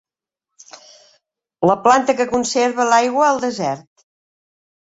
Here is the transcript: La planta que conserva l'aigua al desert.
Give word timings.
La 1.71 1.75
planta 1.85 2.17
que 2.23 2.27
conserva 2.33 2.89
l'aigua 2.89 3.29
al 3.29 3.45
desert. 3.47 3.89